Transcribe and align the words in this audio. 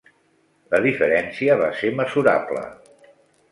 La 0.71 0.79
diferència 0.85 1.59
va 1.61 1.69
ser 1.83 1.93
mesurable. 2.01 2.67